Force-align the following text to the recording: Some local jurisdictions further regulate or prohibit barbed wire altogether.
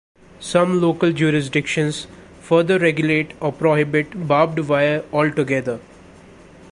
Some 0.39 0.81
local 0.81 1.11
jurisdictions 1.11 2.07
further 2.39 2.79
regulate 2.79 3.33
or 3.39 3.53
prohibit 3.53 4.27
barbed 4.27 4.57
wire 4.57 5.05
altogether. 5.13 5.79